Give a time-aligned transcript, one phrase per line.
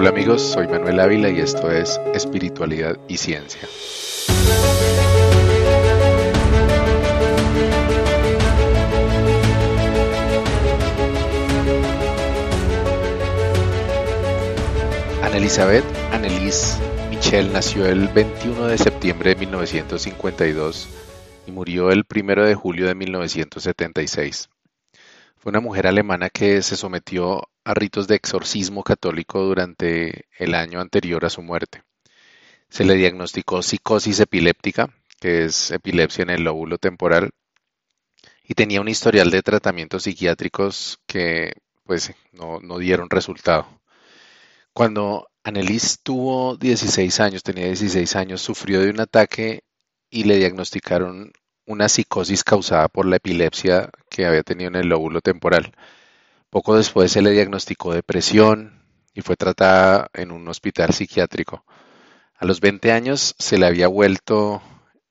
[0.00, 3.62] Hola amigos, soy Manuel Ávila y esto es Espiritualidad y Ciencia.
[15.34, 16.78] Elizabeth Annelise
[17.10, 20.88] Michel nació el 21 de septiembre de 1952
[21.48, 24.48] y murió el 1 de julio de 1976.
[25.38, 30.80] Fue una mujer alemana que se sometió a ritos de exorcismo católico durante el año
[30.80, 31.82] anterior a su muerte.
[32.70, 34.88] Se le diagnosticó psicosis epiléptica,
[35.20, 37.28] que es epilepsia en el lóbulo temporal,
[38.42, 41.52] y tenía un historial de tratamientos psiquiátricos que
[41.84, 43.68] pues no, no dieron resultado.
[44.72, 49.60] Cuando Annelies tuvo 16 años, tenía 16 años, sufrió de un ataque
[50.08, 51.32] y le diagnosticaron
[51.66, 55.74] una psicosis causada por la epilepsia que había tenido en el lóbulo temporal.
[56.50, 58.82] Poco después se le diagnosticó depresión
[59.12, 61.66] y fue tratada en un hospital psiquiátrico.
[62.36, 64.62] A los 20 años se le había vuelto,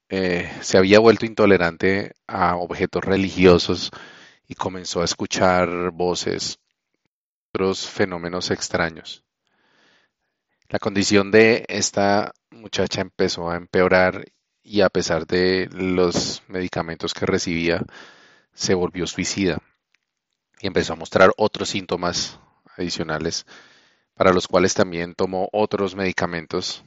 [0.09, 3.91] eh, se había vuelto intolerante a objetos religiosos
[4.47, 6.59] y comenzó a escuchar voces,
[7.53, 9.23] otros fenómenos extraños.
[10.69, 14.25] La condición de esta muchacha empezó a empeorar
[14.63, 17.83] y a pesar de los medicamentos que recibía,
[18.53, 19.61] se volvió suicida
[20.59, 22.39] y empezó a mostrar otros síntomas
[22.77, 23.45] adicionales
[24.13, 26.83] para los cuales también tomó otros medicamentos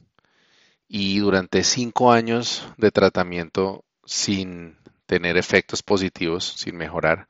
[0.89, 7.29] y durante cinco años de tratamiento sin tener efectos positivos, sin mejorar,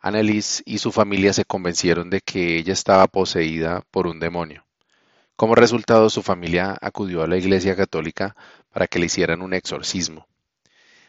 [0.00, 4.66] Annelies y su familia se convencieron de que ella estaba poseída por un demonio.
[5.34, 8.36] Como resultado, su familia acudió a la Iglesia Católica
[8.70, 10.28] para que le hicieran un exorcismo.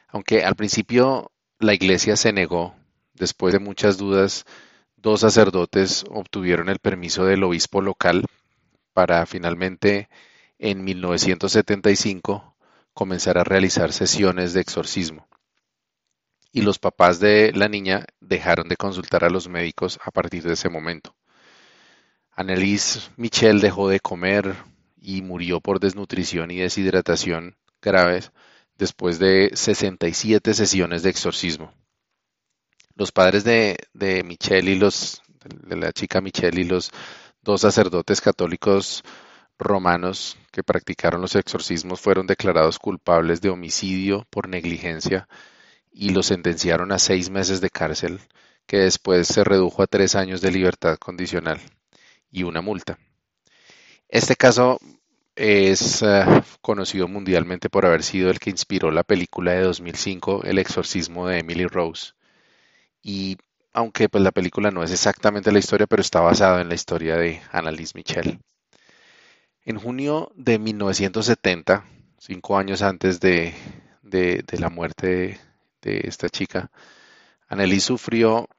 [0.08, 2.73] Aunque al principio la Iglesia se negó,
[3.16, 4.45] después de muchas dudas,
[4.95, 8.25] dos sacerdotes obtuvieron el permiso del obispo local
[8.94, 10.09] para finalmente,
[10.59, 12.55] en 1975,
[12.93, 15.27] comenzar a realizar sesiones de exorcismo.
[16.52, 20.54] Y los papás de la niña dejaron de consultar a los médicos a partir de
[20.54, 21.14] ese momento.
[22.31, 24.55] Annelies Michel dejó de comer
[25.02, 28.31] y murió por desnutrición y deshidratación graves
[28.77, 31.73] después de 67 sesiones de exorcismo.
[32.95, 33.78] Los padres de,
[34.23, 36.92] Michelle y los de la chica Michelle y los
[37.42, 39.04] dos sacerdotes católicos
[39.58, 45.28] romanos que practicaron los exorcismos fueron declarados culpables de homicidio por negligencia
[45.92, 48.20] y los sentenciaron a seis meses de cárcel,
[48.66, 51.60] que después se redujo a tres años de libertad condicional
[52.32, 52.98] y una multa.
[54.10, 54.80] Este caso
[55.36, 56.23] es eh,
[56.61, 61.39] conocido mundialmente por haber sido el que inspiró la película de 2005 El exorcismo de
[61.39, 62.14] Emily Rose.
[63.08, 63.38] Y
[63.71, 67.16] aunque pues, la película no es exactamente la historia, pero está basada en la historia
[67.17, 68.39] de Annalise Michel.
[69.64, 71.86] En junio de 1970,
[72.17, 73.54] cinco años antes de,
[74.58, 75.39] la muerte
[75.83, 76.71] de, esta chica,
[77.48, 78.49] Annalise sufrió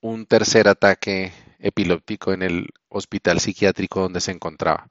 [0.00, 4.88] un tercer ataque epiléptico en el hospital psiquiátrico donde se encontraba.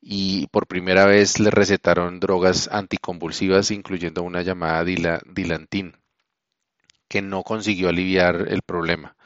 [0.00, 5.99] Y por primera vez le recetaron drogas anticonvulsivas, incluyendo una llamada dilantin,
[7.10, 9.16] que no consiguió aliviar el problema.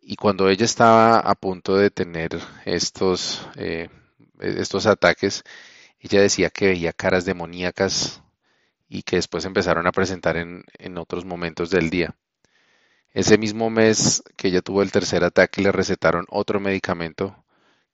[0.00, 3.90] Y cuando ella estaba a punto de tener estos, eh,
[4.40, 5.44] estos ataques,
[6.00, 8.22] ella decía que veía caras demoníacas
[8.88, 12.16] y que después empezaron a presentar en, en otros momentos del día.
[13.12, 17.44] Ese mismo mes que ella tuvo el tercer ataque le recetaron otro medicamento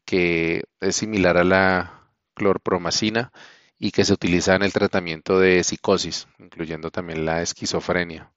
[0.05, 3.33] que es similar a la clorpromacina
[3.79, 8.33] y que se utiliza en el tratamiento de psicosis, incluyendo también la esquizofrenia.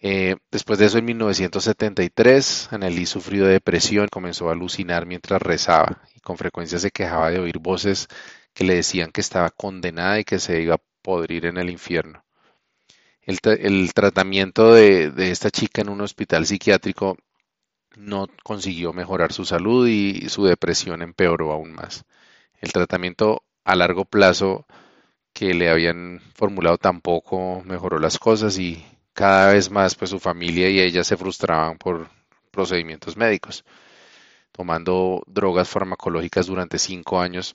[0.00, 6.02] Eh, después de eso, en 1973, Annelies sufrió de depresión, comenzó a alucinar mientras rezaba
[6.14, 8.08] y con frecuencia se quejaba de oír voces
[8.54, 12.24] que le decían que estaba condenada y que se iba a podrir en el infierno
[13.30, 17.16] el, tratamiento de, esta chica en un hospital psiquiátrico
[17.96, 22.04] no consiguió mejorar su salud y su depresión empeoró aún más.
[22.60, 24.66] El tratamiento a largo plazo
[25.32, 28.84] que le habían formulado tampoco mejoró las cosas y
[29.20, 32.08] cada vez más pues su familia y ella se frustraban por
[32.50, 33.66] procedimientos médicos.
[34.50, 37.54] Tomando drogas farmacológicas durante cinco años,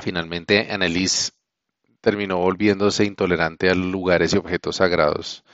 [0.00, 1.34] finalmente Annelies
[2.00, 5.44] terminó volviéndose intolerante a lugares y objetos sagrados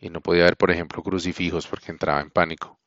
[0.00, 2.80] y no podía ver, por ejemplo, crucifijos porque entraba en pánico.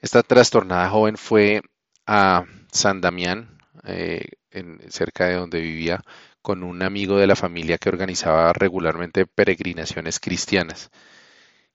[0.00, 1.62] Esta trastornada joven fue
[2.06, 6.00] a San Damián, eh, en, cerca de donde vivía,
[6.42, 10.90] con un amigo de la familia que organizaba regularmente peregrinaciones cristianas.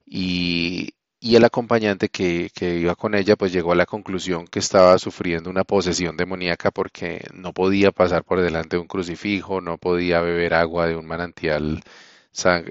[0.05, 5.49] Y, el acompañante que, iba con ella pues llegó a la conclusión que estaba sufriendo
[5.49, 10.53] una posesión demoníaca porque no podía pasar por delante de un crucifijo, no podía beber
[10.53, 11.83] agua de un manantial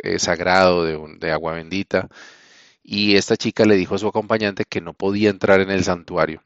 [0.02, 2.08] eh, sagrado, de, de agua bendita.
[2.82, 6.42] Y esta chica le dijo a su acompañante que no podía entrar en el santuario.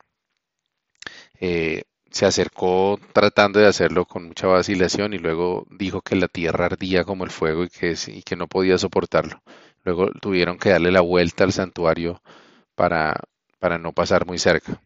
[1.40, 6.66] Eh, se acercó tratando de hacerlo con mucha vacilación y luego dijo que la tierra
[6.66, 9.42] ardía como el fuego y que, y que no podía soportarlo.
[9.84, 12.22] Luego tuvieron que darle la vuelta al santuario
[12.74, 13.20] para,
[13.58, 14.80] para no pasar muy cerca.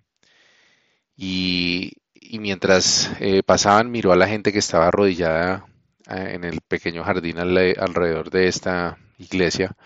[1.16, 1.92] Y,
[2.40, 5.66] mientras eh, pasaban, miró a la gente que estaba arrodillada
[6.08, 9.76] eh, en el pequeño jardín alrededor de esta iglesia,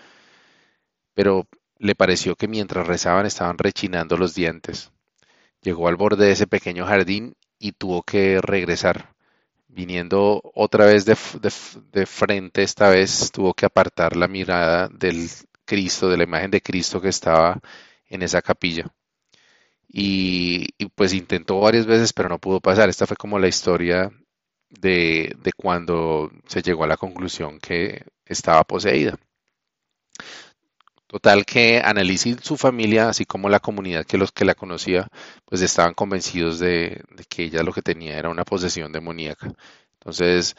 [1.13, 1.47] pero
[1.77, 4.91] le pareció que mientras rezaban estaban rechinando los dientes.
[5.61, 9.15] Llegó al borde de ese pequeño jardín y tuvo que regresar.
[9.67, 11.15] Viniendo otra vez de,
[12.05, 15.29] frente, esta vez tuvo que apartar la mirada del
[15.65, 17.59] Cristo, de la imagen de Cristo que estaba
[18.07, 18.85] en esa capilla.
[19.87, 22.89] Y, pues intentó varias veces, pero no pudo pasar.
[22.89, 24.11] Esta fue como la historia
[24.69, 29.17] de, de cuando se llegó a la conclusión que estaba poseída.
[31.09, 35.07] Total que Annalise y su familia, así como la comunidad que los que la conocía,
[35.43, 39.51] pues estaban convencidos de, que ella lo que tenía era una posesión demoníaca.
[39.93, 40.53] Entonces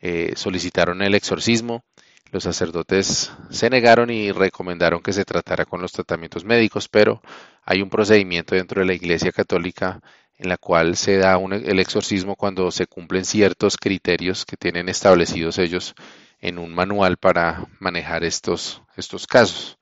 [0.00, 1.84] eh, solicitaron el exorcismo,
[2.32, 7.22] los sacerdotes se negaron y recomendaron que se tratara con los tratamientos médicos, pero
[7.64, 10.02] hay un procedimiento dentro de la Iglesia Católica
[10.36, 15.56] en la cual se da el exorcismo cuando se cumplen ciertos criterios que tienen establecidos
[15.56, 15.94] ellos
[16.40, 19.78] en un manual para manejar estos, estos casos.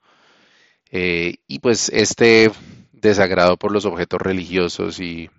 [0.95, 2.51] Eh, y pues este
[2.91, 5.31] desagrado por los objetos religiosos y,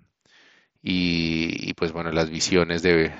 [0.83, 3.13] y, pues bueno, las visiones de,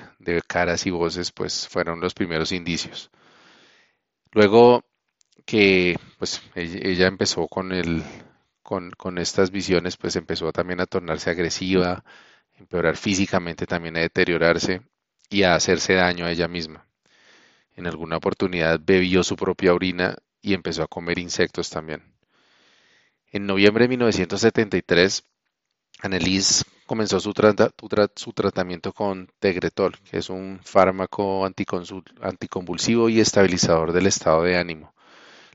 [0.46, 3.10] caras y voces pues fueron los primeros indicios.
[4.32, 4.84] Luego
[5.46, 8.02] que pues ella empezó con el
[8.62, 12.04] con, con, estas visiones pues empezó también a tornarse agresiva,
[12.58, 14.82] empeorar físicamente, también a deteriorarse
[15.30, 16.86] y a hacerse daño a ella misma.
[17.76, 22.15] En alguna oportunidad bebió su propia orina y empezó a comer insectos también.
[23.32, 25.24] En noviembre de 1973,
[26.02, 34.42] Annelies comenzó su, tratamiento con Tegretol, que es un fármaco anticonvulsivo y estabilizador del estado
[34.42, 34.94] de ánimo.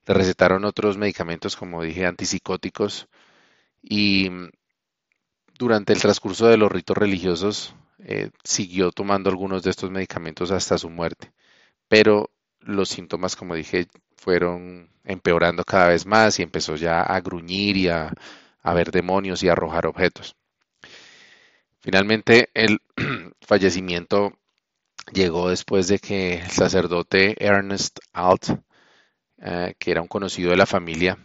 [0.06, 3.08] Le recetaron otros medicamentos, como dije, antipsicóticos
[3.82, 4.30] y
[5.58, 10.78] durante el transcurso de los ritos religiosos eh, siguió tomando algunos de estos medicamentos hasta
[10.78, 11.32] su muerte.
[11.88, 17.78] Pero los síntomas, como dije, fueron empeorando cada vez más y empezó ya a gruñir
[17.78, 18.14] y a,
[18.64, 20.36] ver demonios y a arrojar objetos.
[21.80, 22.80] Finalmente, el
[23.42, 24.34] fallecimiento
[25.12, 28.50] llegó después de que el sacerdote Ernest Alt,
[29.40, 31.18] eh, que era un conocido de la familia,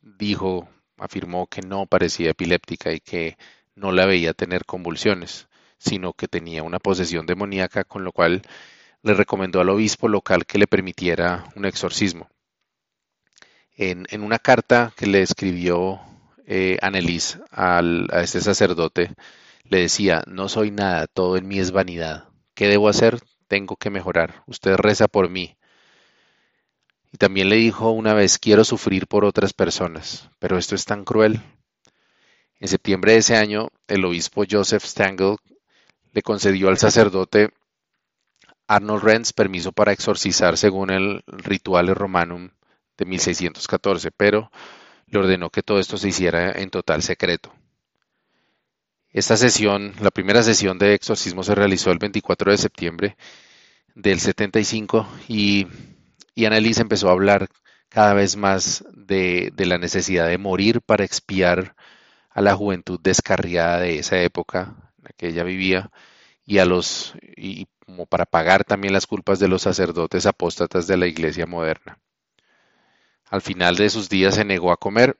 [0.00, 0.68] dijo,
[0.98, 3.36] afirmó que no parecía epiléptica y que
[3.74, 5.48] no la veía tener convulsiones,
[5.78, 8.42] sino que tenía una posesión demoníaca, con lo cual
[9.02, 12.28] le recomendó al obispo local que le permitiera un exorcismo.
[13.76, 16.00] En, una carta que le escribió
[16.46, 17.82] eh, Annelies a
[18.22, 19.10] este sacerdote,
[19.64, 22.28] le decía, no soy nada, todo en mí es vanidad.
[22.54, 23.20] ¿Qué debo hacer?
[23.48, 24.44] Tengo que mejorar.
[24.46, 25.56] Usted reza por mí.
[27.12, 31.04] Y también le dijo una vez, quiero sufrir por otras personas, pero esto es tan
[31.04, 31.40] cruel.
[32.60, 35.36] En septiembre de ese año, el obispo Joseph Stangl
[36.12, 37.50] le concedió al sacerdote
[38.66, 42.50] Arnold Renz permiso para exorcizar según el Rituale Romanum
[42.96, 44.50] de 1614, pero
[45.06, 47.52] le ordenó que todo esto se hiciera en total secreto.
[49.10, 53.16] Esta sesión, la primera sesión de exorcismo se realizó el 24 de septiembre
[53.94, 55.68] del 75 y,
[56.34, 57.48] y Annalise empezó a hablar
[57.88, 61.76] cada vez más de, la necesidad de morir para expiar
[62.30, 65.92] a la juventud descarriada de esa época en la que ella vivía
[66.44, 70.96] y a los y como para pagar también las culpas de los sacerdotes apóstatas de
[70.96, 72.00] la iglesia moderna.
[73.30, 75.16] Al final de sus días se negó a comer.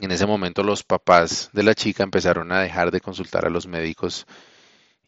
[0.00, 3.66] En ese momento los papás de la chica empezaron a dejar de consultar a los
[3.66, 4.26] médicos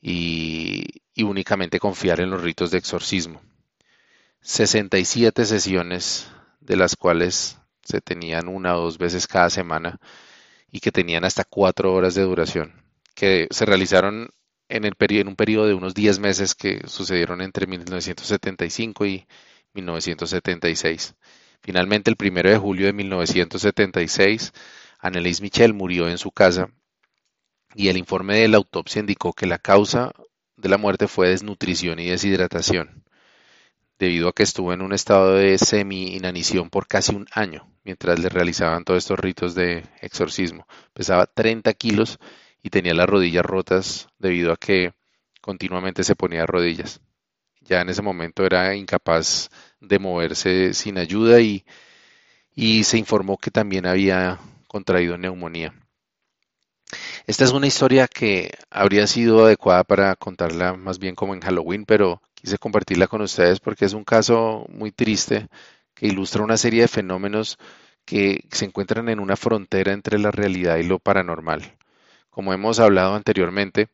[0.03, 3.41] y, únicamente confiar en los ritos de exorcismo.
[4.41, 6.29] 67 sesiones,
[6.61, 10.01] de las cuales se tenían una o dos veces cada semana
[10.71, 12.83] y que tenían hasta cuatro horas de duración,
[13.15, 14.31] que se realizaron
[14.69, 19.27] en, en un periodo de unos 10 meses que sucedieron entre 1975 y
[19.75, 21.15] 1976.
[21.63, 24.53] Finalmente, el 1 de julio de 1976,
[24.99, 26.71] Annelise Michel murió en su casa
[27.75, 30.13] y el informe de la autopsia indicó que la causa
[30.57, 33.05] de la muerte fue desnutrición y deshidratación.
[33.99, 38.29] debido a que estuvo en un estado de semi-inanición por casi un año mientras le
[38.29, 40.67] realizaban todos estos ritos de exorcismo.
[40.93, 42.19] Pesaba 30 kilos
[42.63, 44.93] y tenía las rodillas rotas debido a que
[45.41, 47.01] continuamente se ponía rodillas.
[47.65, 49.49] Ya en ese momento era incapaz
[49.81, 51.65] de moverse sin ayuda y,
[52.55, 54.39] y se informó que también había
[54.69, 55.75] contraído neumonía.
[57.27, 61.85] Esta es una historia que habría sido adecuada para contarla más bien como en Halloween,
[61.85, 65.49] pero quise compartirla con ustedes porque es un caso muy triste
[65.95, 67.59] que ilustra una serie de fenómenos
[68.05, 71.77] que se encuentran en una frontera entre la realidad y lo paranormal.
[72.31, 73.89] Como hemos hablado anteriormente,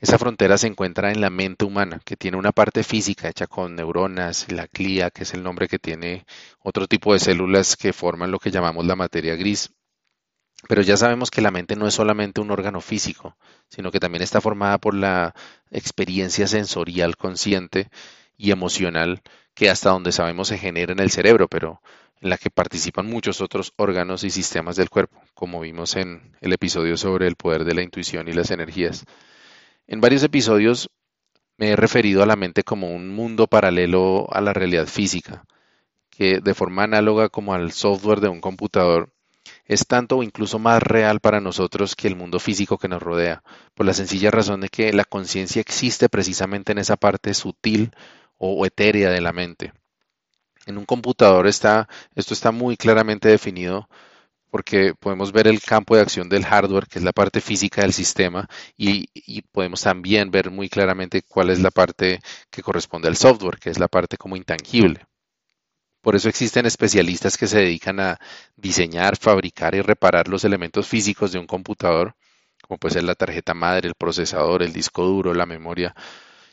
[0.00, 3.74] esa frontera se encuentra en la mente humana, que tiene una parte física hecha con
[3.74, 6.24] neuronas, la clía, que es el nombre que tiene
[6.60, 9.70] otro tipo de células que forman lo que llamamos la materia gris,
[10.68, 13.36] pero ya sabemos que la mente no es solamente un órgano físico,
[13.68, 15.34] sino que también está formada por la
[15.70, 17.88] experiencia sensorial consciente
[18.36, 19.22] y emocional
[19.54, 21.80] que hasta donde sabemos se genera en el cerebro, pero
[22.20, 26.52] en la que participan muchos otros órganos y sistemas del cuerpo, como vimos en el
[26.52, 29.04] episodio sobre el poder de la intuición y las energías.
[29.90, 30.90] En varios episodios
[31.56, 35.46] me he referido a la mente como un mundo paralelo a la realidad física,
[36.10, 39.14] que de forma análoga como al software de un computador
[39.64, 43.42] es tanto o incluso más real para nosotros que el mundo físico que nos rodea,
[43.74, 47.92] por la sencilla razón de que la conciencia existe precisamente en esa parte sutil
[48.36, 49.72] o etérea de la mente.
[50.66, 53.88] En un computador está, esto está muy claramente definido
[54.50, 57.92] porque podemos ver el campo de acción del hardware, que es la parte física del
[57.92, 59.08] sistema, y,
[59.52, 63.78] podemos también ver muy claramente cuál es la parte que corresponde al software, que es
[63.78, 65.04] la parte como intangible.
[66.00, 68.18] Por eso existen especialistas que se dedican a
[68.56, 72.14] diseñar, fabricar y reparar los elementos físicos de un computador,
[72.62, 75.94] como puede ser la tarjeta madre, el procesador, el disco duro, la memoria,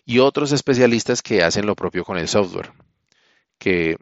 [0.05, 2.73] y otros especialistas que hacen lo propio con el software,
[3.57, 3.97] que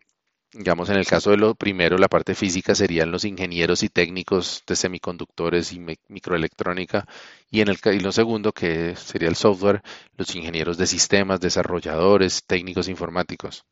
[0.53, 4.63] digamos en el caso de lo primero, la parte física serían los ingenieros y técnicos
[4.67, 7.07] de semiconductores y microelectrónica,
[7.49, 9.81] y en el y lo segundo, que sería el software,
[10.17, 13.65] los ingenieros de sistemas, desarrolladores, técnicos informáticos.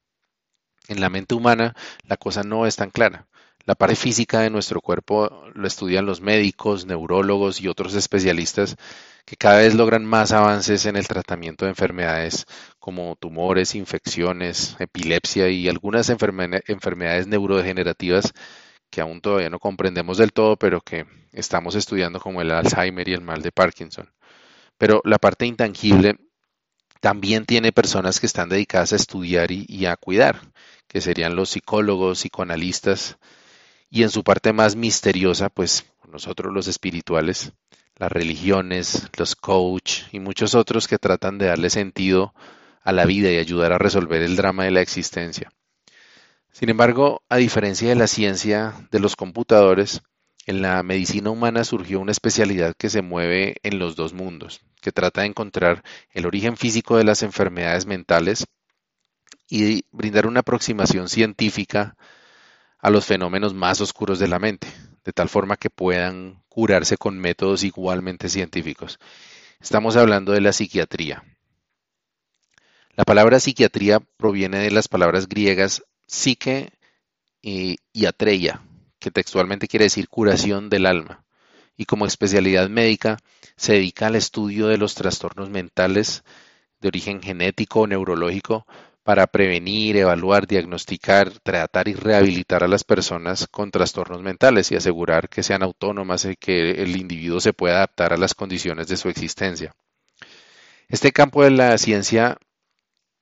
[0.87, 3.27] En la mente humana la cosa no es tan clara.
[3.65, 8.75] La parte física de nuestro cuerpo lo estudian los médicos, neurólogos y otros especialistas
[9.25, 12.47] que cada vez logran más avances en el tratamiento de enfermedades
[12.81, 18.33] como tumores, infecciones, epilepsia y algunas enfermedades neurodegenerativas
[18.89, 23.13] que aún todavía no comprendemos del todo, pero que estamos estudiando como el Alzheimer y
[23.13, 24.11] el mal de Parkinson.
[24.79, 26.17] Pero la parte intangible
[27.01, 30.41] también tiene personas que están dedicadas a estudiar y, a cuidar,
[30.87, 33.19] que serían los psicólogos, psicoanalistas,
[33.91, 37.53] y en su parte más misteriosa, pues nosotros los espirituales,
[37.95, 42.33] las religiones, los coach y muchos otros que tratan de darle sentido
[42.81, 45.51] a la vida y ayudar a resolver el drama de la existencia.
[46.51, 50.01] Sin embargo, a diferencia de la ciencia de los computadores,
[50.45, 54.91] en la medicina humana surgió una especialidad que se mueve en los dos mundos, que
[54.91, 58.45] trata de encontrar el origen físico de las enfermedades mentales
[59.47, 61.95] y brindar una aproximación científica
[62.79, 64.67] a los fenómenos más oscuros de la mente,
[65.05, 68.97] de tal forma que puedan curarse con métodos igualmente científicos.
[69.59, 71.23] Estamos hablando de la psiquiatría.
[72.95, 76.71] La palabra psiquiatría proviene de las palabras griegas psique
[77.41, 78.61] y atreia,
[78.99, 81.23] que textualmente quiere decir curación del alma,
[81.77, 83.17] y como especialidad médica
[83.55, 86.23] se dedica al estudio de los trastornos mentales
[86.81, 88.65] de origen genético o neurológico
[89.03, 95.29] para prevenir, evaluar, diagnosticar, tratar y rehabilitar a las personas con trastornos mentales y asegurar
[95.29, 99.09] que sean autónomas y que el individuo se pueda adaptar a las condiciones de su
[99.09, 99.73] existencia.
[100.87, 102.37] Este campo de la ciencia,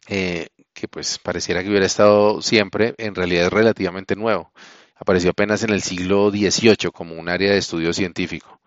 [0.10, 4.51] eh, que pues pareciera que hubiera estado siempre, en realidad es relativamente nuevo.
[4.96, 8.60] Apareció apenas en el siglo XVIII como un área de estudio científico,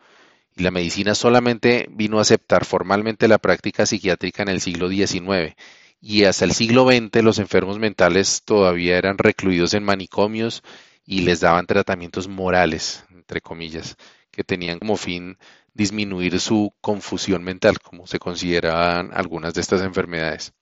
[0.54, 5.56] y la medicina solamente vino a aceptar formalmente la práctica psiquiátrica en el siglo XIX,
[6.00, 10.62] y hasta el siglo XX los enfermos mentales todavía eran recluidos en manicomios
[11.04, 13.96] y les daban tratamientos morales, entre comillas,
[14.30, 15.38] que tenían como fin
[15.74, 20.52] disminuir su confusión mental, como se consideraban algunas de estas enfermedades.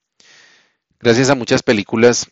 [1.03, 2.31] Gracias a muchas películas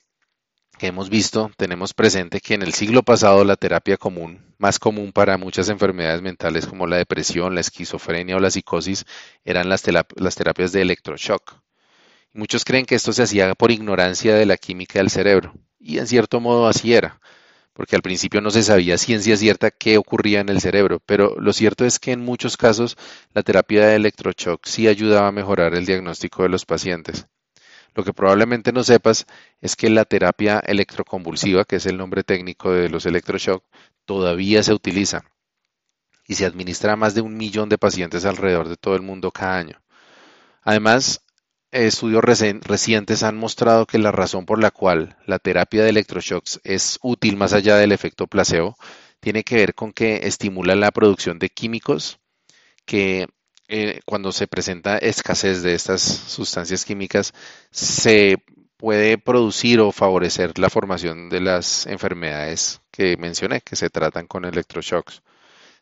[0.78, 5.12] que hemos visto, tenemos presente que en el siglo pasado la terapia común, más común
[5.12, 9.06] para muchas enfermedades mentales como la depresión, la esquizofrenia o la psicosis,
[9.42, 11.54] eran las, terapias de electroshock.
[12.34, 16.06] Muchos creen que esto se hacía por ignorancia de la química del cerebro, y en
[16.06, 17.22] cierto modo así era,
[17.72, 21.54] porque al principio no se sabía ciencia cierta qué ocurría en el cerebro, pero lo
[21.54, 22.98] cierto es que en muchos casos
[23.32, 27.28] la terapia de electroshock sí ayudaba a mejorar el diagnóstico de los pacientes.
[27.94, 29.26] Lo que probablemente no sepas
[29.60, 33.64] es que la terapia electroconvulsiva, que es el nombre técnico de los electroshock,
[34.04, 35.24] todavía se utiliza
[36.26, 39.30] y se administra a más de un millón de pacientes alrededor de todo el mundo
[39.30, 39.80] cada año.
[40.62, 41.24] Además,
[41.70, 46.98] estudios recientes han mostrado que la razón por la cual la terapia de electroshocks es
[47.02, 48.76] útil más allá del efecto placebo
[49.20, 52.20] tiene que ver con que estimula la producción de químicos
[52.84, 53.26] que
[53.68, 57.34] eh, cuando se presenta escasez de estas sustancias químicas
[57.70, 58.42] se
[58.78, 64.44] puede producir o favorecer la formación de las enfermedades que mencioné, que se tratan con
[64.44, 65.22] electroshocks.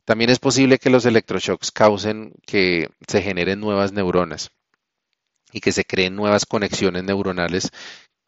[0.04, 4.50] También es posible que los electroshocks causen que se generen nuevas neuronas
[5.52, 7.70] y que se creen nuevas conexiones neuronales,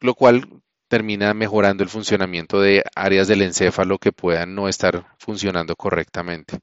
[0.00, 5.76] lo cual termina mejorando el funcionamiento de áreas del encéfalo que puedan no estar funcionando
[5.76, 6.60] correctamente.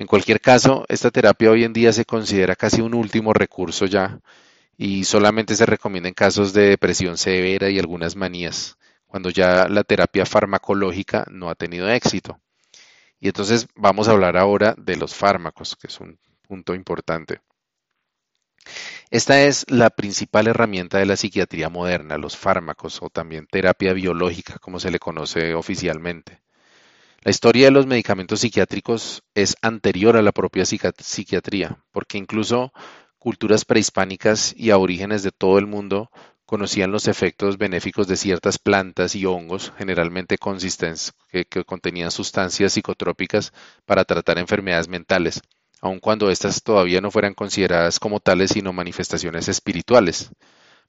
[0.00, 4.18] En cualquier caso, esta terapia hoy en día se considera casi un último recurso ya
[4.78, 9.84] y solamente se recomienda en casos de depresión severa y algunas manías, cuando ya la
[9.84, 12.40] terapia farmacológica no ha tenido éxito.
[13.20, 17.42] Y entonces vamos a hablar ahora de los fármacos, que es un punto importante.
[19.10, 24.58] Esta es la principal herramienta de la psiquiatría moderna, los fármacos o también terapia biológica,
[24.60, 26.40] como se le conoce oficialmente.
[27.22, 32.72] La historia de los medicamentos psiquiátricos es anterior a la propia psiquiatría, porque incluso
[33.18, 36.10] culturas prehispánicas y aborígenes de todo el mundo
[36.46, 40.38] conocían los efectos benéficos de ciertas plantas y hongos, generalmente
[41.30, 43.52] que, que contenían sustancias psicotrópicas
[43.84, 45.42] para tratar enfermedades mentales,
[45.82, 50.30] aun cuando éstas todavía no fueran consideradas como tales, sino manifestaciones espirituales.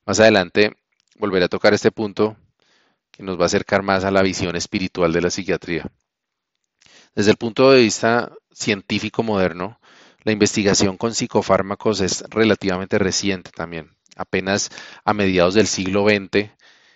[0.05, 0.77] Más adelante
[1.17, 2.37] volveré a tocar este punto
[3.11, 5.91] que nos va a acercar más a la visión espiritual de la psiquiatría.
[7.15, 9.79] Desde el punto de vista científico moderno,
[10.23, 13.91] la investigación con psicofármacos es relativamente reciente también.
[14.15, 14.69] Apenas
[15.03, 16.51] a mediados del siglo XX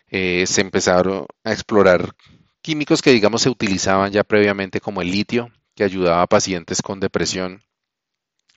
[0.07, 2.15] eh, se empezaron a explorar
[2.61, 6.99] químicos que digamos se utilizaban ya previamente como el litio, que ayudaba a pacientes con
[6.99, 7.61] depresión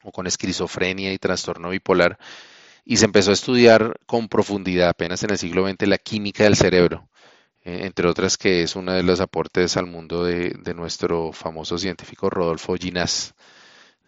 [0.03, 2.18] o con esquizofrenia y trastorno bipolar,
[2.85, 6.57] y se empezó a estudiar con profundidad apenas en el siglo XX la química del
[6.57, 7.09] cerebro,
[7.68, 12.74] entre otras que es uno de los aportes al mundo de, nuestro famoso científico Rodolfo
[12.76, 13.35] Ginás.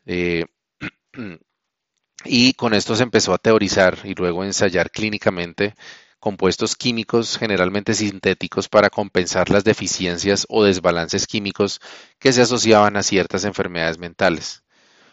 [0.07, 0.47] Eh,
[2.25, 5.75] y con esto se empezó a teorizar y luego a ensayar clínicamente
[6.21, 11.81] compuestos químicos generalmente sintéticos para compensar las deficiencias o desbalances químicos
[12.19, 14.63] que se asociaban a ciertas enfermedades mentales.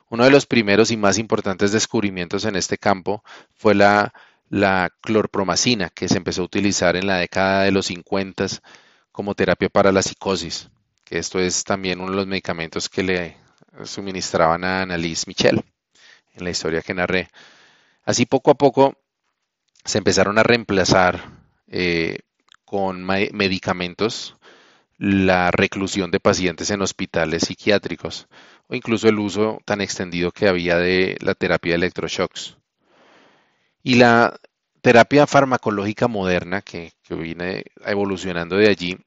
[0.09, 4.13] Uno de los primeros y más importantes descubrimientos en este campo fue la
[4.49, 8.47] la clorpromacina, que se empezó a utilizar en la década de los 50
[9.11, 10.69] como terapia para la psicosis,
[11.03, 13.37] que esto es también uno de los medicamentos que le
[13.83, 15.63] suministraban a Annalise Michel
[16.33, 17.29] en la historia que narré.
[18.03, 18.97] Así poco a poco
[19.83, 21.23] se empezaron a reemplazar
[21.67, 22.19] eh,
[22.65, 24.35] con medicamentos
[24.97, 28.27] la reclusión de pacientes en hospitales psiquiátricos
[28.67, 32.57] o incluso el uso tan extendido que había de la terapia de electroshocks.
[33.87, 34.37] Y la
[34.81, 38.97] terapia farmacológica moderna que, viene evolucionando de allí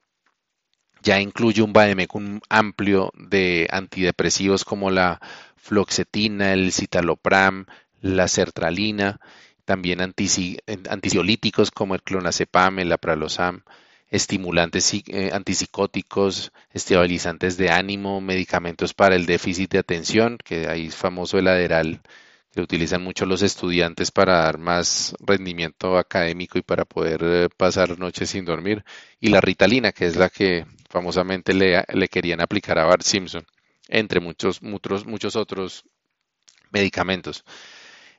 [1.02, 5.20] ya incluye un vademecum amplio de antidepresivos como la
[5.56, 7.66] floxetina, el citalopram,
[8.00, 9.20] la sertralina,
[9.66, 13.64] también antisiolíticos como el clonazepam, el apralosam,
[14.08, 20.96] estimulantes eh, antipsicóticos, estabilizantes de ánimo, medicamentos para el déficit de atención, que ahí es
[20.96, 22.00] famoso el Aderal
[22.52, 27.98] que utilizan mucho los estudiantes para dar más rendimiento académico y para poder eh, pasar
[27.98, 28.84] noches sin dormir,
[29.20, 33.46] y la ritalina, que es la que famosamente le, le querían aplicar a Bart Simpson,
[33.88, 35.84] entre muchos, muchos, muchos otros
[36.70, 37.44] medicamentos.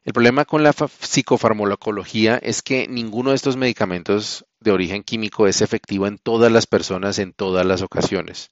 [0.04, 5.62] El problema con la psicofarmacología es que ninguno de estos medicamentos de origen químico es
[5.62, 8.50] efectivo en todas las personas en todas las ocasiones.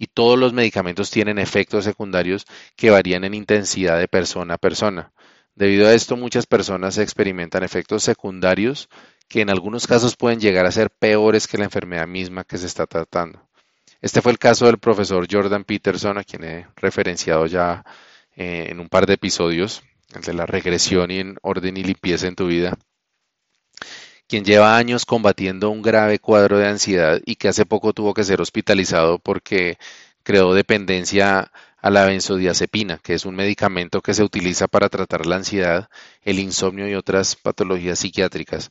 [0.00, 5.12] Y todos los medicamentos tienen efectos secundarios que varían en intensidad de persona a persona.
[5.54, 8.88] Debido a esto, muchas personas experimentan efectos secundarios
[9.28, 12.64] que en algunos casos pueden llegar a ser peores que la enfermedad misma que se
[12.64, 13.46] está tratando.
[14.00, 17.84] Este fue el caso del profesor Jordan Peterson, a quien he referenciado ya
[18.34, 19.82] eh, en un par de episodios,
[20.14, 22.78] el de la regresión y en orden y limpieza en tu vida,
[24.30, 28.22] quien lleva años combatiendo un grave cuadro de ansiedad y que hace poco tuvo que
[28.22, 29.76] ser hospitalizado porque
[30.22, 31.50] creó dependencia
[31.82, 35.88] a la benzodiazepina, que es un medicamento que se utiliza para tratar la ansiedad,
[36.22, 38.70] el insomnio y otras patologías psiquiátricas.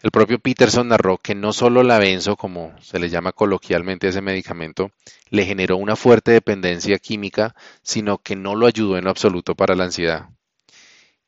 [0.00, 4.22] El propio Peterson narró que no solo la benzo, como se le llama coloquialmente ese
[4.22, 4.92] medicamento,
[5.28, 9.74] le generó una fuerte dependencia química, sino que no lo ayudó en lo absoluto para
[9.74, 10.30] la ansiedad.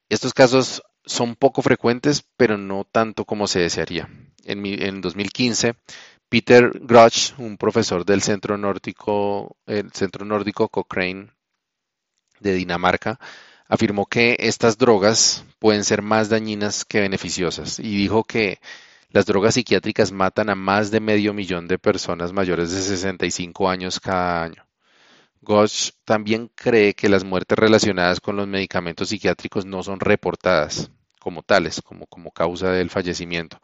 [0.09, 4.09] Estos casos son poco frecuentes, pero no tanto como se desearía.
[4.45, 5.75] En, en 2015,
[6.29, 11.31] Peter Grush, un profesor del Centro Nórdico, el Centro Nórdico Cochrane
[12.41, 13.19] de Dinamarca,
[13.67, 18.61] afirmó que estas drogas pueden ser más dañinas que beneficiosas y dijo que
[19.11, 23.99] las drogas psiquiátricas matan a más de medio millón de personas mayores de 65 años
[24.01, 24.67] cada año.
[25.41, 30.91] Gosch también cree que las muertes relacionadas con los medicamentos psiquiátricos no son reportadas
[31.29, 33.61] como tales, como, como causa del fallecimiento.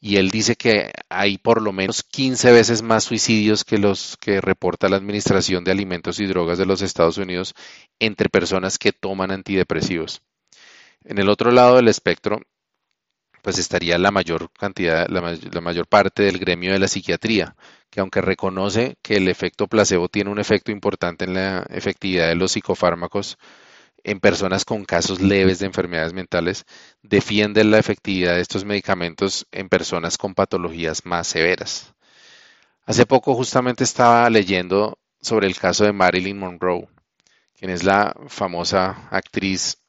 [0.00, 4.40] Y él dice que hay por lo menos 15 veces más suicidios que los que
[4.40, 7.54] reporta la Administración de Alimentos y Drogas de los Estados Unidos
[8.00, 10.20] entre personas que toman antidepresivos.
[11.04, 12.40] En el otro lado del espectro,
[13.40, 17.54] pues estaría la mayor cantidad, la, mayor parte del gremio de la psiquiatría,
[17.88, 22.34] que aunque reconoce que el efecto placebo tiene un efecto importante en la efectividad de
[22.34, 23.38] los psicofármacos
[24.06, 26.64] en personas con casos leves de enfermedades mentales,
[27.02, 31.92] defiende la efectividad de estos medicamentos en personas con patologías más severas.
[32.84, 36.86] Hace poco justamente estaba leyendo sobre el caso de Marilyn Monroe,
[37.58, 39.82] quien es la famosa actriz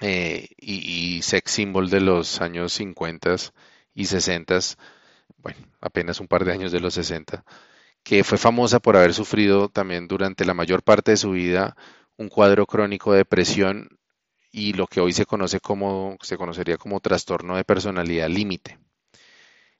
[0.00, 3.34] eh, y, sex symbol de los años 50
[3.92, 4.60] y 60,
[5.38, 7.44] bueno, apenas un par de años de los 60,
[8.04, 11.74] que fue famosa por haber sufrido también durante la mayor parte de su vida
[12.16, 13.98] un cuadro crónico de depresión
[14.50, 18.78] y lo que hoy se conoce como se conocería como trastorno de personalidad límite.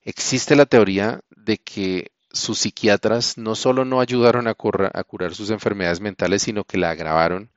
[0.03, 6.01] Existe la teoría de que sus psiquiatras no solo no ayudaron a, curar sus enfermedades
[6.01, 7.51] mentales, sino que la agravaron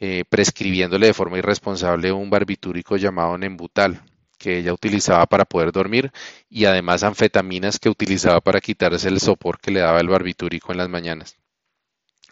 [0.00, 4.02] eh, prescribiéndole de forma irresponsable un barbitúrico llamado Nembutal,
[4.38, 6.10] que ella utilizaba para poder dormir,
[6.48, 10.78] y además anfetaminas que utilizaba para quitarse el sopor que le daba el barbitúrico en
[10.78, 11.39] las mañanas.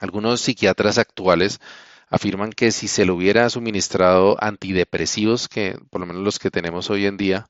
[0.00, 1.60] Algunos psiquiatras actuales
[2.08, 6.90] afirman que si se le hubiera suministrado antidepresivos, que por lo menos los que tenemos
[6.90, 7.48] hoy en día,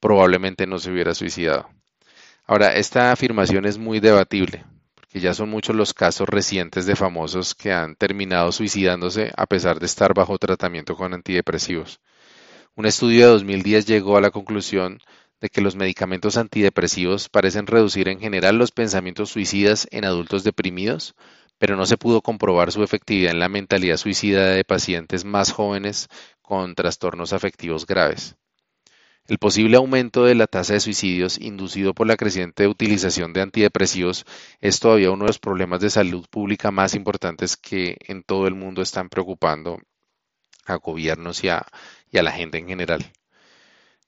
[0.00, 1.68] probablemente no se hubiera suicidado.
[2.46, 4.64] Ahora, esta afirmación es muy debatible,
[5.08, 9.78] que ya son muchos los casos recientes de famosos que han terminado suicidándose a pesar
[9.78, 12.00] de estar bajo tratamiento con antidepresivos.
[12.74, 14.98] Un estudio de 2010 llegó a la conclusión
[15.40, 21.14] de que los medicamentos antidepresivos parecen reducir en general los pensamientos suicidas en adultos deprimidos,
[21.58, 26.08] pero no se pudo comprobar su efectividad en la mentalidad suicida de pacientes más jóvenes
[26.42, 28.36] con trastornos afectivos graves.
[29.26, 34.26] El posible aumento de la tasa de suicidios inducido por la creciente utilización de antidepresivos
[34.60, 38.54] es todavía uno de los problemas de salud pública más importantes que en todo el
[38.54, 39.80] mundo están preocupando
[40.66, 41.66] a gobiernos y a,
[42.10, 43.12] la gente en general.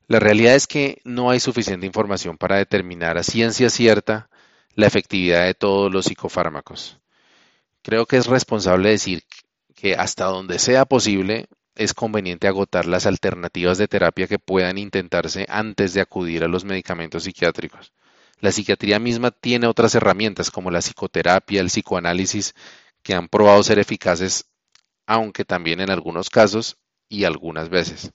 [0.07, 4.29] La realidad es que no hay suficiente información para determinar a ciencia cierta
[4.75, 7.01] la efectividad de todos los psicofármacos.
[7.87, 9.23] Creo que es responsable decir
[9.77, 11.47] que hasta donde sea posible
[11.77, 16.65] es conveniente agotar las alternativas de terapia que puedan intentarse antes de acudir a los
[16.65, 17.93] medicamentos psiquiátricos.
[18.41, 22.55] La psiquiatría misma tiene otras herramientas como la psicoterapia, el psicoanálisis,
[23.05, 24.47] que han probado ser eficaces,
[25.07, 28.11] aunque también en algunos casos y algunas veces.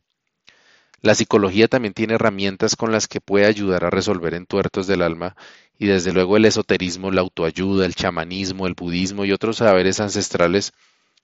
[1.02, 5.36] La psicología también tiene herramientas con las que puede ayudar a resolver entuertos del alma
[5.80, 10.74] y desde luego el esoterismo, la autoayuda, el chamanismo, el budismo y otros saberes ancestrales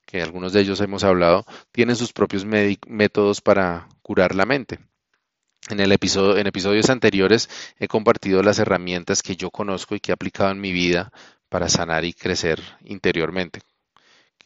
[0.08, 4.80] que algunos de ellos hemos hablado, tienen sus propios métodos para curar la mente.
[5.70, 10.12] En, el episodio, en episodios anteriores he compartido las herramientas que yo conozco y que
[10.12, 11.12] he aplicado en mi vida
[11.50, 13.60] para sanar y crecer interiormente.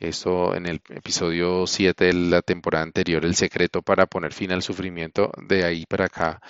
[0.02, 4.64] Esto en el episodio 7 de la temporada anterior, el secreto para poner fin al
[4.64, 6.42] sufrimiento, de ahí para acá,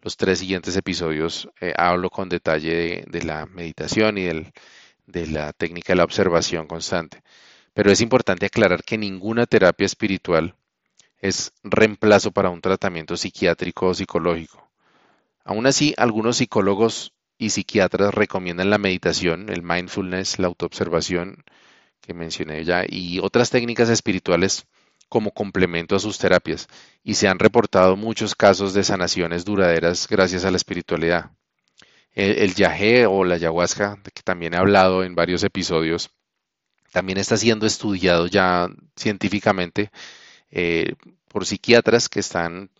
[0.00, 5.92] los tres siguientes episodios eh, hablo con detalle de, la meditación y de la técnica
[5.92, 7.24] de la observación constante.
[7.74, 10.54] Pero es importante aclarar que ninguna terapia espiritual
[11.18, 14.70] es reemplazo para un tratamiento psiquiátrico o psicológico.
[15.42, 21.42] Aún así, algunos psicólogos y psiquiatras recomiendan la meditación, el mindfulness, la autoobservación
[22.14, 24.66] mencioné ya y otras técnicas espirituales
[25.08, 26.68] como complemento a sus terapias
[27.02, 31.32] y se han reportado muchos casos de sanaciones duraderas gracias a la espiritualidad.
[32.12, 36.10] El, el o la ayahuasca, de que también he hablado en varios episodios,
[36.92, 39.90] también está siendo estudiado ya científicamente
[40.50, 40.94] eh,
[41.28, 42.70] por psiquiatras que, están,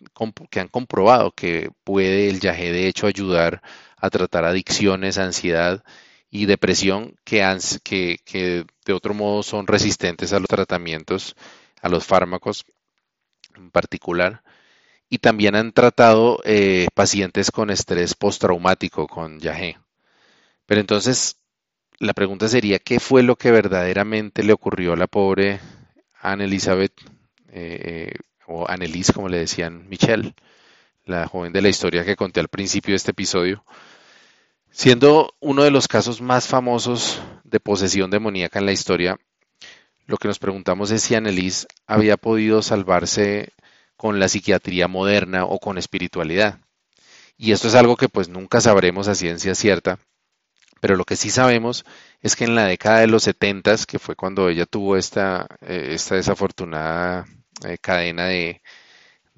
[0.49, 3.61] que han comprobado que puede el yagé de hecho ayudar
[3.97, 5.83] a tratar adicciones, ansiedad
[6.31, 7.43] y depresión que,
[7.83, 11.35] que, de otro modo son resistentes a los tratamientos,
[11.81, 12.65] a los fármacos
[13.55, 14.41] en particular.
[15.09, 19.77] Y también han tratado eh, pacientes con estrés postraumático con yagé.
[20.65, 21.37] Pero entonces,
[21.99, 25.59] la pregunta sería, ¿qué fue lo que verdaderamente le ocurrió a la pobre
[26.21, 26.93] Anne Elizabeth,
[27.49, 28.13] eh,
[28.47, 30.33] o Annelise, como le decían Michelle,
[31.05, 33.65] la joven de la historia que conté al principio de este episodio,
[34.71, 39.19] siendo uno de los casos más famosos de posesión demoníaca en la historia.
[40.07, 43.49] Lo que nos preguntamos es si Annelise había podido salvarse
[43.95, 46.59] con la psiquiatría moderna o con espiritualidad.
[47.37, 49.99] Y esto es algo que pues nunca sabremos a ciencia cierta,
[50.79, 51.85] pero lo que sí sabemos
[52.21, 55.89] es que en la década de los 70, que fue cuando ella tuvo esta, eh,
[55.91, 57.25] esta desafortunada
[57.63, 58.61] eh, cadena de,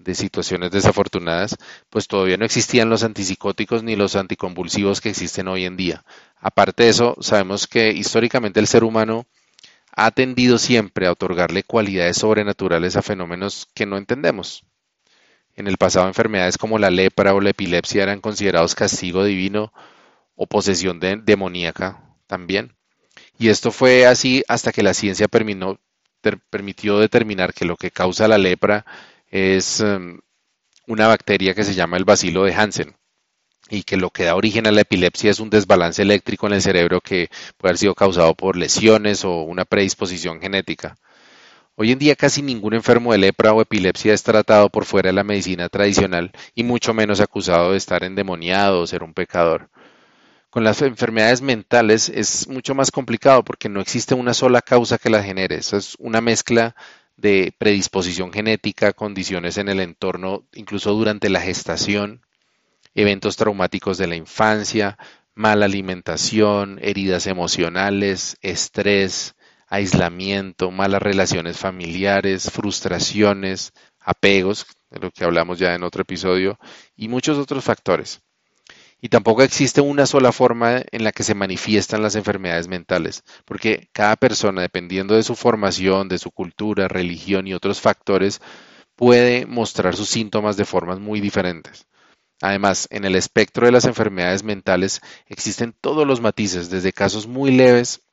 [0.04, 1.58] de situaciones desafortunadas,
[1.90, 6.04] pues todavía no existían los antipsicóticos ni los anticonvulsivos que existen hoy en día.
[6.40, 9.26] Aparte de eso, sabemos que históricamente el ser humano
[9.96, 14.64] ha tendido siempre a otorgarle cualidades sobrenaturales a fenómenos que no entendemos.
[15.56, 19.72] En el pasado enfermedades como la lepra o la epilepsia eran considerados castigo divino
[20.36, 22.76] o posesión demoníaca también.
[23.38, 28.40] Y esto fue así hasta que la ciencia permitió determinar que lo que causa la
[28.40, 28.86] lepra
[29.34, 30.20] es em,
[30.86, 32.96] una bacteria que se llama el bacilo de Hansen
[33.68, 36.62] y que lo que da origen a la epilepsia es un desbalance eléctrico en el
[36.62, 40.98] cerebro que puede haber sido causado por lesiones o una predisposición genética.
[41.76, 45.14] Hoy en día casi ningún enfermo de lepra o epilepsia es tratado por fuera de
[45.14, 49.72] la medicina tradicional y mucho menos acusado de estar endemoniado o ser un pecador.
[50.52, 55.10] Con las enfermedades mentales es mucho más complicado porque no existe una sola causa que
[55.10, 55.56] las genere.
[55.56, 56.76] Es una mezcla
[57.16, 62.22] de predisposición genética, condiciones en el entorno, incluso durante la gestación,
[62.96, 64.98] eventos traumáticos de la infancia,
[65.36, 69.36] mala alimentación, heridas emocionales, estrés,
[69.68, 76.60] aislamiento, malas relaciones familiares, frustraciones, apegos, de lo que hablamos ya en otro episodio,
[76.96, 78.22] y muchos otros factores.
[79.04, 83.90] Y tampoco existe una sola forma en la que se manifiestan las enfermedades mentales, porque
[83.92, 88.40] cada persona, dependiendo de su formación, de su cultura, religión y otros factores,
[88.96, 91.86] puede mostrar sus síntomas de formas muy diferentes.
[92.42, 97.52] Además, en el espectro de las enfermedades mentales existen todos los matices, desde casos muy
[97.52, 98.04] leves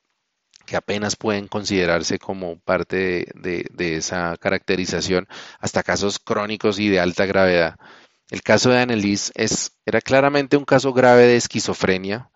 [0.65, 5.25] que apenas pueden considerarse como parte de, esa caracterización,
[5.57, 7.77] hasta casos crónicos y de alta gravedad.
[8.31, 12.31] El caso de Annelise es, era claramente un caso grave de esquizofrenia,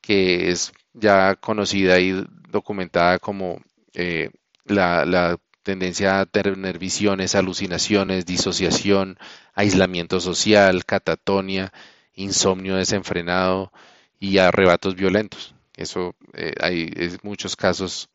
[0.00, 3.60] que es ya conocida y documentada como
[3.92, 4.30] eh,
[4.64, 9.18] la, tendencia a tener visiones, alucinaciones, disociación,
[9.52, 11.72] aislamiento social, catatonia,
[12.14, 13.72] insomnio desenfrenado
[14.20, 15.54] y arrebatos violentos.
[15.74, 18.08] Eso eh, hay muchos casos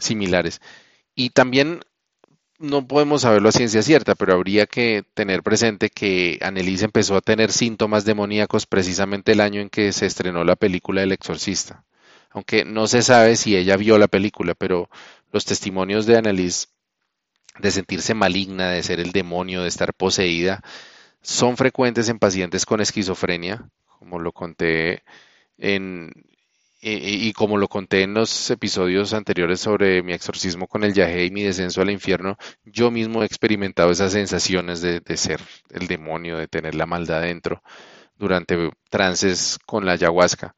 [0.00, 0.60] similares.
[1.14, 1.82] Y también
[2.58, 7.20] no podemos saberlo a ciencia cierta, pero habría que tener presente que Annelise empezó a
[7.20, 11.84] tener síntomas demoníacos precisamente el año en que se estrenó la película El Exorcista.
[12.30, 14.88] Aunque no se sabe si ella vio la película, pero
[15.32, 16.68] los testimonios de Annelise
[17.58, 20.62] de sentirse maligna, de ser el demonio, de estar poseída,
[21.22, 25.04] son frecuentes en pacientes con esquizofrenia, como lo conté
[25.58, 26.12] en,
[26.86, 31.30] y, como lo conté en los episodios anteriores sobre mi exorcismo con el yagé y
[31.30, 36.46] mi descenso al infierno, yo mismo he experimentado esas sensaciones de, ser el demonio, de
[36.46, 37.62] tener la maldad dentro
[38.18, 40.54] durante trances con la ayahuasca.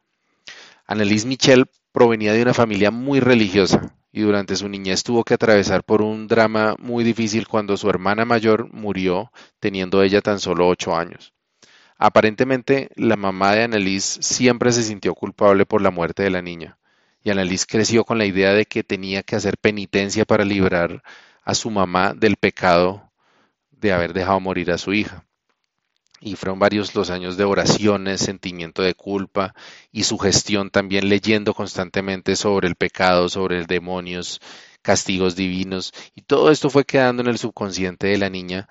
[0.87, 5.85] Annelise Michel provenía de una familia muy religiosa y durante su niñez tuvo que atravesar
[5.85, 10.97] por un drama muy difícil cuando su hermana mayor murió teniendo ella tan solo ocho
[10.97, 11.36] años.
[11.99, 16.79] Aparentemente, la mamá de Annalise siempre se sintió culpable por la muerte de la niña,
[17.23, 21.03] y Annalise creció con la idea de que tenía que hacer penitencia para librar
[21.43, 23.11] a su mamá del pecado
[23.71, 25.25] de haber dejado morir a su hija.
[26.21, 29.55] Y fueron varios los años de oraciones, sentimiento de culpa
[29.91, 34.41] y su gestión también leyendo constantemente sobre el pecado, sobre el demonios,
[34.83, 38.69] castigos divinos, y todo esto fue quedando en el subconsciente de la niña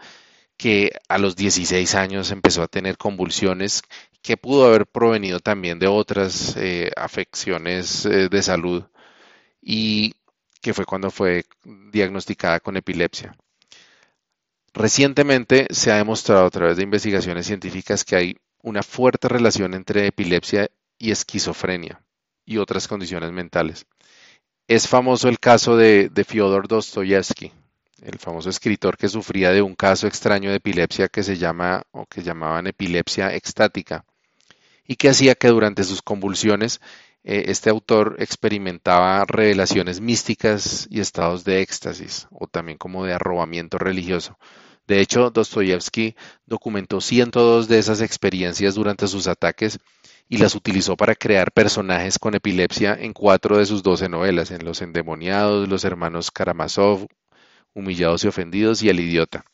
[0.58, 3.82] que a los 16 años empezó a tener convulsiones
[4.22, 8.84] que pudo haber provenido también de otras eh, afecciones eh, de salud
[9.62, 10.14] y
[10.62, 11.46] que fue cuando fue
[11.92, 13.36] diagnosticada con epilepsia.
[14.74, 20.08] Recientemente se ha demostrado a través de investigaciones científicas que hay una fuerte relación entre
[20.08, 22.02] epilepsia y esquizofrenia
[22.46, 23.86] y otras condiciones mentales.
[24.68, 27.52] Es famoso el caso de, de Fyodor Dostoyevsky,
[28.02, 32.06] el famoso escritor que sufría de un caso extraño de epilepsia que se llama o
[32.06, 34.06] que llamaban epilepsia extática
[34.88, 36.82] y que hacía que durante sus convulsiones
[37.24, 43.78] eh, este autor experimentaba revelaciones místicas y estados de éxtasis o también como de arrobamiento
[43.78, 44.38] religioso.
[44.88, 49.80] De hecho, Dostoyevsky documentó 102 de esas experiencias durante sus ataques
[50.30, 54.64] y las utilizó para crear personajes con epilepsia en cuatro de sus doce novelas, en
[54.64, 57.08] Los Endemoniados, Los Hermanos Karamazov,
[57.76, 59.46] Humillados y Ofendidos y El Idiota.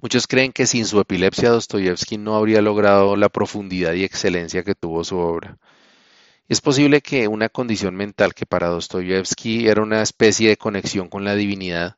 [0.00, 4.76] Muchos creen que sin su epilepsia Dostoyevsky no habría logrado la profundidad y excelencia que
[4.76, 5.58] tuvo su obra.
[6.48, 11.24] Es posible que una condición mental que para Dostoyevsky era una especie de conexión con
[11.24, 11.96] la divinidad,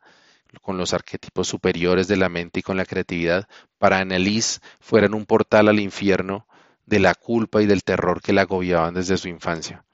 [0.62, 3.46] con los arquetipos superiores de la mente y con la creatividad,
[3.78, 6.46] para Annelise fueran un portal al infierno
[6.86, 9.84] de la culpa y del terror que la agobiaban desde su infancia.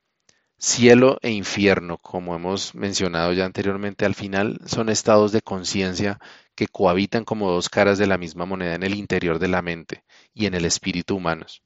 [0.58, 6.18] Cielo e infierno, como hemos mencionado ya anteriormente, al final son estados de conciencia
[6.54, 10.04] que cohabitan como dos caras de la misma moneda en el interior de la mente
[10.32, 11.62] y en el espíritu humanos.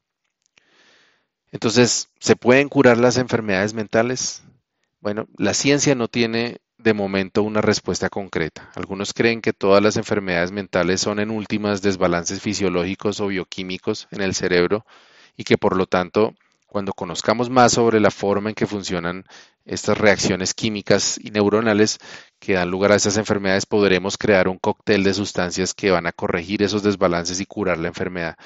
[1.53, 4.43] Entonces, ¿se pueden curar las enfermedades mentales?
[5.01, 8.71] Bueno, la ciencia no tiene de momento una respuesta concreta.
[8.75, 14.23] Algunos creen que todas las enfermedades mentales son en últimas desbalances fisiológicos o bioquímicos en
[14.23, 14.85] el cerebro
[15.37, 16.35] y que por lo tanto,
[16.71, 19.25] cuando conozcamos más sobre la forma en que funcionan
[19.65, 21.99] estas reacciones químicas y neuronales
[22.39, 26.13] que dan lugar a esas enfermedades, podremos crear un cóctel de sustancias que van a
[26.13, 28.37] corregir esos desbalances y curar la enfermedad.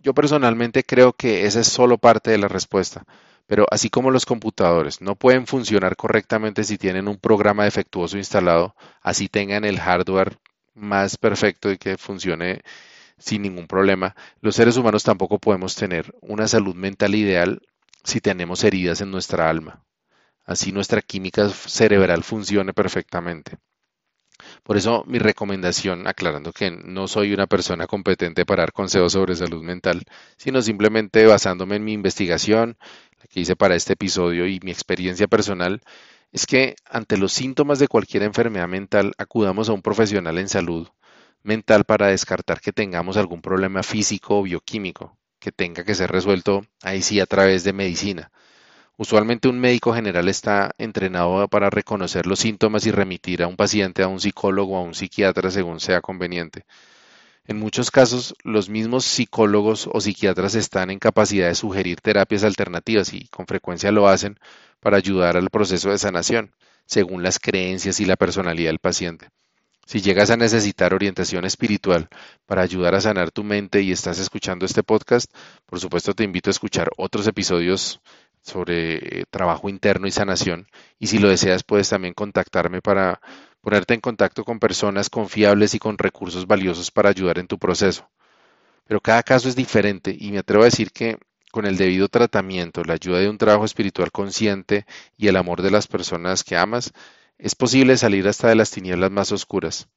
[0.00, 3.04] Yo personalmente creo que esa es solo parte de la respuesta,
[3.46, 8.74] pero así como los computadores no pueden funcionar correctamente si tienen un programa defectuoso instalado,
[9.02, 10.36] así tengan el hardware
[10.74, 12.62] más perfecto y que funcione
[13.22, 17.62] sin ningún problema, los seres humanos tampoco podemos tener una salud mental ideal
[18.02, 19.84] si tenemos heridas en nuestra alma.
[20.44, 23.58] Así nuestra química cerebral funcione perfectamente.
[24.64, 29.36] Por eso mi recomendación, aclarando que no soy una persona competente para dar consejos sobre
[29.36, 30.02] salud mental,
[30.36, 32.76] sino simplemente basándome en mi investigación,
[33.20, 35.80] la que hice para este episodio y mi experiencia personal,
[36.32, 40.88] es que ante los síntomas de cualquier enfermedad mental acudamos a un profesional en salud
[41.42, 46.64] mental para descartar que tengamos algún problema físico o bioquímico que tenga que ser resuelto
[46.82, 48.30] ahí sí a través de medicina.
[48.96, 54.02] Usualmente un médico general está entrenado para reconocer los síntomas y remitir a un paciente
[54.02, 56.64] a un psicólogo o a un psiquiatra según sea conveniente.
[57.44, 63.12] En muchos casos, los mismos psicólogos o psiquiatras están en capacidad de sugerir terapias alternativas
[63.12, 64.38] y con frecuencia lo hacen
[64.78, 66.54] para ayudar al proceso de sanación,
[66.86, 69.28] según las creencias y la personalidad del paciente.
[69.86, 72.08] Si llegas a necesitar orientación espiritual
[72.46, 75.32] para ayudar a sanar tu mente y estás escuchando este podcast,
[75.66, 78.00] por supuesto te invito a escuchar otros episodios
[78.42, 80.66] sobre eh, trabajo interno y sanación.
[80.98, 83.20] Y si lo deseas, puedes también contactarme para
[83.60, 88.08] ponerte en contacto con personas confiables y con recursos valiosos para ayudar en tu proceso.
[88.86, 91.18] Pero cada caso es diferente y me atrevo a decir que
[91.52, 95.70] con el debido tratamiento, la ayuda de un trabajo espiritual consciente y el amor de
[95.70, 96.92] las personas que amas,
[97.42, 99.88] es posible salir hasta de las tinieblas más oscuras.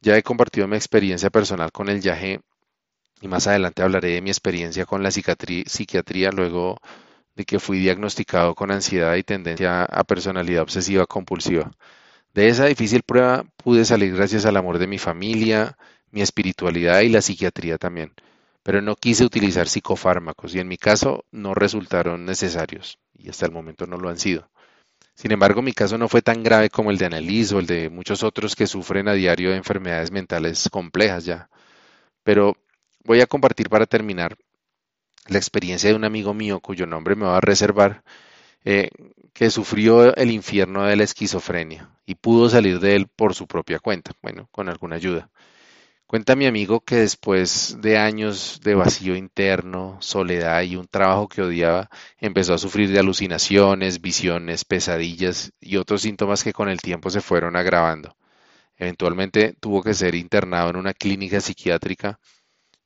[0.00, 2.40] Ya he compartido mi experiencia personal con el yaje
[3.20, 6.78] y más adelante hablaré de mi experiencia con la psiquiatría luego
[7.36, 11.70] de que fui diagnosticado con ansiedad y tendencia a personalidad obsesiva compulsiva.
[12.32, 15.76] De esa difícil prueba pude salir gracias al amor de mi familia,
[16.10, 18.14] mi espiritualidad y la psiquiatría también,
[18.62, 23.52] pero no quise utilizar psicofármacos y en mi caso no resultaron necesarios y hasta el
[23.52, 24.48] momento no lo han sido.
[25.18, 27.90] Sin embargo, mi caso no fue tan grave como el de Annalise o el de
[27.90, 31.50] muchos otros que sufren a diario de enfermedades mentales complejas ya.
[32.22, 32.56] Pero
[33.02, 34.36] voy a compartir para terminar
[35.26, 38.04] la experiencia de un amigo mío cuyo nombre me va a reservar,
[38.64, 38.90] eh,
[39.32, 43.80] que sufrió el infierno de la esquizofrenia y pudo salir de él por su propia
[43.80, 45.30] cuenta, bueno, con alguna ayuda.
[46.08, 51.42] Cuenta mi amigo que después de años de vacío interno, soledad y un trabajo que
[51.42, 57.10] odiaba, empezó a sufrir de alucinaciones, visiones, pesadillas y otros síntomas que con el tiempo
[57.10, 58.16] se fueron agravando.
[58.78, 62.18] Eventualmente tuvo que ser internado en una clínica psiquiátrica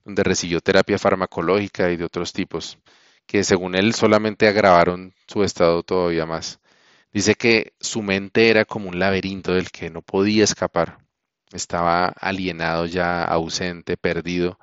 [0.04, 2.80] donde recibió terapia farmacológica y de otros tipos,
[3.26, 6.58] que según él solamente agravaron su estado todavía más.
[7.12, 11.01] Dice que su mente era como un laberinto del que no podía escapar.
[11.52, 14.58] Estaba alienado ya, ausente, perdido.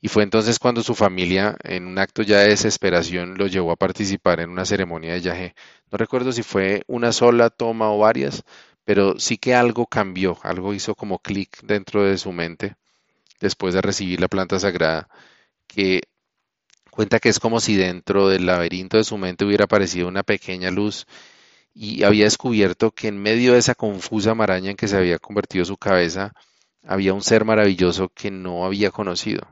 [0.00, 3.76] Y fue entonces cuando su familia, en un acto ya de desesperación, lo llevó a
[3.76, 5.54] participar en una ceremonia de yaje.
[5.90, 8.42] No recuerdo si fue una sola toma o varias,
[8.84, 12.76] pero sí que algo cambió, algo hizo como clic dentro de su mente
[13.40, 15.08] después de recibir la planta sagrada,
[15.66, 16.02] que
[16.90, 20.70] cuenta que es como si dentro del laberinto de su mente hubiera aparecido una pequeña
[20.70, 21.06] luz
[21.74, 25.64] y había descubierto que en medio de esa confusa maraña en que se había convertido
[25.64, 26.32] su cabeza,
[26.86, 29.46] había un ser maravilloso que no había conocido.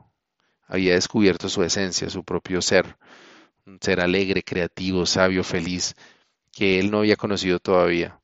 [0.65, 2.97] Había descubierto su esencia, su propio ser,
[3.65, 5.95] un ser alegre, creativo, sabio, feliz,
[6.51, 8.19] que él no había conocido todavía.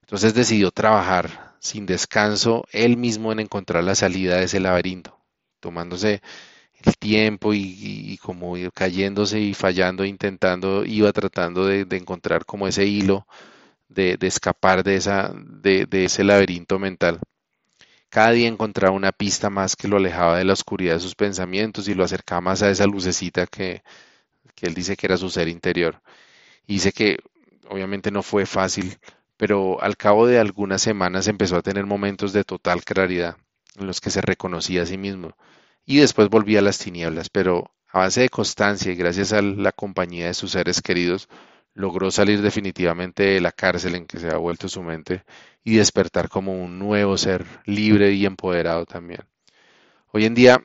[0.00, 5.18] Entonces decidió trabajar sin descanso él mismo en encontrar la salida de ese laberinto,
[5.60, 6.20] tomándose
[6.86, 13.26] el tiempo y, como cayéndose y fallando, intentando, iba tratando de, encontrar como ese hilo
[13.88, 17.20] de, escapar de, esa, de, ese laberinto mental.
[18.08, 21.88] Cada día encontraba una pista más que lo alejaba de la oscuridad de sus pensamientos
[21.88, 23.82] y lo acercaba más a esa lucecita que,
[24.54, 26.00] que él dice que era su ser interior.
[26.66, 27.18] Y dice que
[27.68, 28.98] obviamente no fue fácil,
[29.36, 33.36] pero al cabo de algunas semanas empezó a tener momentos de total claridad
[33.76, 35.34] en los que se reconocía a sí mismo
[35.86, 39.72] y después volvía a las tinieblas, pero a base de constancia y gracias a la
[39.72, 41.28] compañía de sus seres queridos,
[41.74, 45.24] logró salir definitivamente de la cárcel en que se ha vuelto su mente
[45.62, 49.20] y despertar como un nuevo ser libre y empoderado también.
[50.12, 50.64] Hoy en día,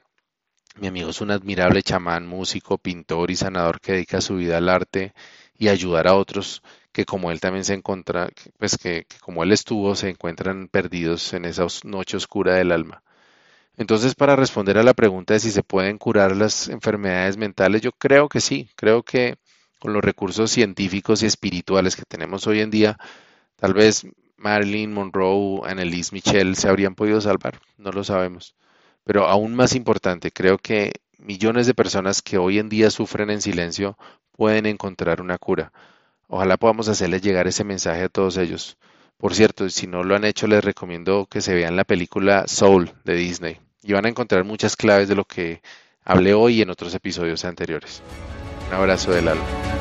[0.80, 4.70] mi amigo es un admirable chamán, músico, pintor y sanador que dedica su vida al
[4.70, 5.14] arte
[5.58, 9.96] y ayudar a otros que como él también se encuentra, pues que, como él estuvo,
[9.96, 13.04] se encuentran perdidos en esa noche oscura del alma.
[13.82, 17.92] Entonces, para responder a la pregunta de si se pueden curar las enfermedades mentales, yo
[17.92, 19.38] creo que sí, creo que
[19.80, 23.00] con los recursos científicos y espirituales que tenemos hoy en día,
[23.56, 24.06] tal vez
[24.38, 28.54] Marilyn Monroe, Annelise Michel se habrían podido salvar, no lo sabemos.
[29.04, 33.42] Pero aún más importante, creo que millones de personas que hoy en día sufren en
[33.42, 33.98] silencio
[34.32, 35.74] pueden encontrar una cura.
[36.28, 38.78] Ojalá podamos hacerles llegar ese mensaje a todos ellos.
[39.18, 42.94] Por cierto, si no lo han hecho, les recomiendo que se vean la película Soul
[43.06, 45.62] de Disney y van a encontrar muchas claves de lo que
[46.04, 48.02] hablé hoy y en otros episodios anteriores.
[48.70, 49.81] Un abrazo del alma.